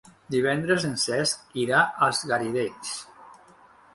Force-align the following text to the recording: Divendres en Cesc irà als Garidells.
Divendres 0.35 0.85
en 0.87 0.95
Cesc 1.01 1.59
irà 1.65 1.83
als 2.07 2.21
Garidells. 2.31 2.97